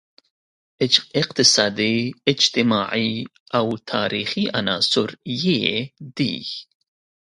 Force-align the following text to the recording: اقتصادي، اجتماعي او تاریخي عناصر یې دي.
اقتصادي، 1.15 2.13
اجتماعي 2.27 3.11
او 3.57 3.67
تاریخي 3.91 4.43
عناصر 4.59 5.09
یې 5.43 5.61
دي. 6.17 6.35